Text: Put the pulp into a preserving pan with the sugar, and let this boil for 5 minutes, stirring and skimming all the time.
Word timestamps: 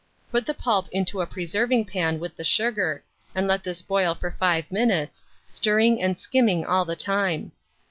Put 0.31 0.47
the 0.47 0.55
pulp 0.55 0.89
into 0.89 1.21
a 1.21 1.27
preserving 1.27 1.85
pan 1.85 2.19
with 2.19 2.35
the 2.35 2.43
sugar, 2.43 3.03
and 3.35 3.45
let 3.47 3.63
this 3.63 3.83
boil 3.83 4.15
for 4.15 4.31
5 4.31 4.71
minutes, 4.71 5.23
stirring 5.47 6.01
and 6.01 6.17
skimming 6.17 6.65
all 6.65 6.85
the 6.85 6.95
time. 6.95 7.51